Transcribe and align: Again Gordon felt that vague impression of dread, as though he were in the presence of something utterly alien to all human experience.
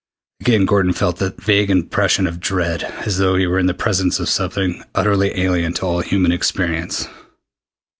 Again 0.39 0.65
Gordon 0.65 0.93
felt 0.93 1.17
that 1.17 1.39
vague 1.39 1.69
impression 1.69 2.25
of 2.25 2.39
dread, 2.39 2.85
as 3.05 3.19
though 3.19 3.35
he 3.35 3.45
were 3.45 3.59
in 3.59 3.67
the 3.67 3.75
presence 3.75 4.19
of 4.19 4.29
something 4.29 4.83
utterly 4.95 5.39
alien 5.39 5.73
to 5.73 5.85
all 5.85 5.99
human 5.99 6.31
experience. 6.31 7.07